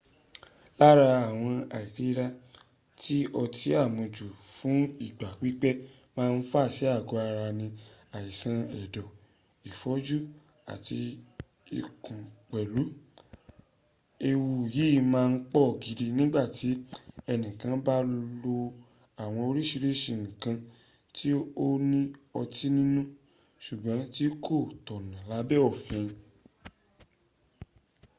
lára 0.79 1.07
àwọn 1.29 1.55
àìlera 1.79 2.25
tí 3.01 3.15
ọtí 3.41 3.69
àmujù 3.83 4.25
fún 4.55 4.79
ìgbà 5.07 5.27
pípẹ́ 5.39 5.73
máa 6.15 6.29
ń 6.35 6.41
fà 6.51 6.61
sí 6.75 6.85
àgọ́ 6.97 7.19
ara 7.27 7.45
ní 7.59 7.67
àìsàn 8.17 8.57
ẹ̀dọ̀ 8.81 9.07
ìfọ́jú 9.69 10.17
àti 10.73 10.97
ikú 11.79 12.13
pẹ̀lú. 12.49 12.83
ewu 14.29 14.49
yìí 14.75 14.97
máa 15.13 15.27
ń 15.31 15.33
pọ̀ 15.53 15.65
gidi 15.83 16.05
nígbàtí 16.17 16.69
ẹnì 17.33 17.49
kan 17.59 17.73
bá 17.85 17.95
lo 18.43 18.55
àwọn 19.23 19.41
oríṣìíríṣìí 19.49 20.15
nǹkan 20.23 20.57
ti 21.15 21.29
ó 21.65 21.67
ní 21.89 21.99
ọtí 22.39 22.65
ninú 22.77 23.01
ṣùgbọ́n 23.65 24.01
tí 24.15 24.25
kò 24.45 24.55
tọ̀nà 24.87 25.17
lábẹ́ 25.31 25.63
òfi 25.69 25.97